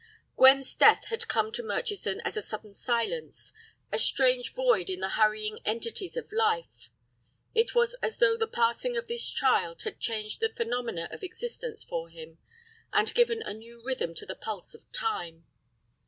[0.35, 3.53] Gwen's death had come to Murchison as a sudden silence,
[3.91, 6.89] a strange void in the hurrying entities of life.
[7.53, 11.83] It was as though the passing of this child had changed the phenomena of existence
[11.83, 12.39] for him,
[12.91, 15.45] and given a new rhythm to the pulse of Time.